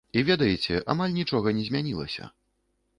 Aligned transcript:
І 0.19 0.21
ведаеце, 0.29 0.79
амаль 0.95 1.15
нічога 1.19 1.55
не 1.59 1.69
змянілася. 1.71 2.35